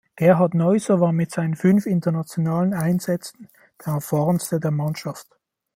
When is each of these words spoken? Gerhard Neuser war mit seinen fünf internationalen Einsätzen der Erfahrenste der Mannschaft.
Gerhard 0.15 0.55
Neuser 0.55 0.99
war 0.99 1.11
mit 1.11 1.29
seinen 1.29 1.55
fünf 1.55 1.85
internationalen 1.85 2.73
Einsätzen 2.73 3.49
der 3.85 3.93
Erfahrenste 3.93 4.59
der 4.59 4.71
Mannschaft. 4.71 5.37